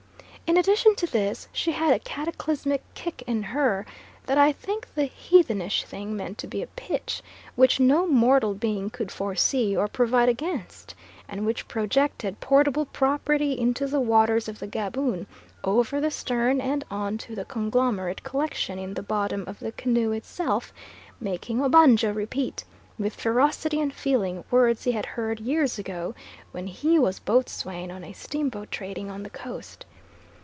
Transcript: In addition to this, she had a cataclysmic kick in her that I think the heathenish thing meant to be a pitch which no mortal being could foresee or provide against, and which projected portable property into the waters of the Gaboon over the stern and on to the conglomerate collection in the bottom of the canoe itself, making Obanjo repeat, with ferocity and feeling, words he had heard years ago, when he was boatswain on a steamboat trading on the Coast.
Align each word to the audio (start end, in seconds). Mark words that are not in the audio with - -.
In 0.51 0.57
addition 0.57 0.95
to 0.95 1.07
this, 1.09 1.47
she 1.53 1.71
had 1.71 1.93
a 1.93 1.99
cataclysmic 1.99 2.81
kick 2.93 3.23
in 3.25 3.41
her 3.41 3.85
that 4.25 4.37
I 4.37 4.51
think 4.51 4.85
the 4.95 5.05
heathenish 5.05 5.85
thing 5.85 6.13
meant 6.17 6.37
to 6.39 6.45
be 6.47 6.61
a 6.61 6.67
pitch 6.67 7.23
which 7.55 7.79
no 7.79 8.05
mortal 8.05 8.53
being 8.53 8.89
could 8.89 9.13
foresee 9.13 9.77
or 9.77 9.87
provide 9.87 10.27
against, 10.27 10.93
and 11.29 11.45
which 11.45 11.69
projected 11.69 12.41
portable 12.41 12.85
property 12.85 13.57
into 13.57 13.87
the 13.87 14.01
waters 14.01 14.49
of 14.49 14.59
the 14.59 14.67
Gaboon 14.67 15.25
over 15.63 16.01
the 16.01 16.11
stern 16.11 16.59
and 16.59 16.83
on 16.91 17.17
to 17.19 17.33
the 17.33 17.45
conglomerate 17.45 18.21
collection 18.23 18.77
in 18.77 18.95
the 18.95 19.03
bottom 19.03 19.45
of 19.47 19.57
the 19.59 19.71
canoe 19.71 20.11
itself, 20.11 20.73
making 21.21 21.61
Obanjo 21.61 22.11
repeat, 22.11 22.65
with 22.99 23.15
ferocity 23.15 23.79
and 23.79 23.93
feeling, 23.93 24.43
words 24.51 24.83
he 24.83 24.91
had 24.91 25.05
heard 25.05 25.39
years 25.39 25.79
ago, 25.79 26.13
when 26.51 26.67
he 26.67 26.99
was 26.99 27.19
boatswain 27.19 27.89
on 27.89 28.03
a 28.03 28.11
steamboat 28.11 28.69
trading 28.69 29.09
on 29.09 29.23
the 29.23 29.29
Coast. 29.29 29.85